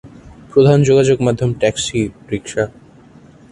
[0.51, 2.63] প্রধান যোগাযোগ মাধ্যম টেক্সী/রিক্সা।